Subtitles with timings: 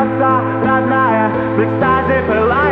[0.00, 2.69] Бьется родная, в экстазе пылая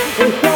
[0.00, 0.53] and, and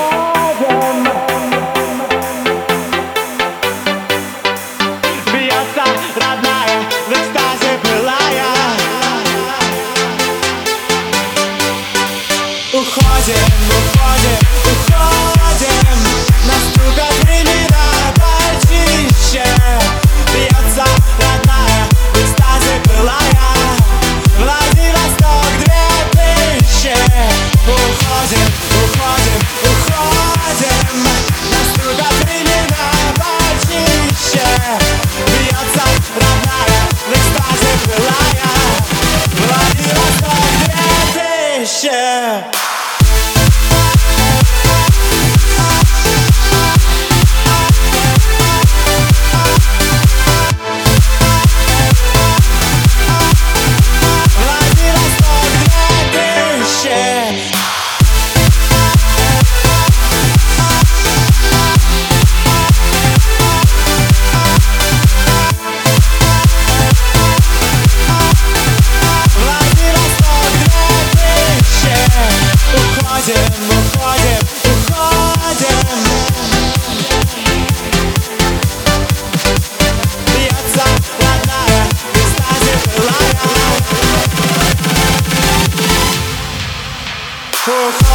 [87.69, 88.08] took